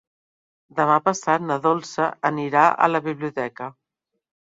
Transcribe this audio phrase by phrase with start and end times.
[0.79, 3.73] Demà passat na Dolça anirà a la biblioteca.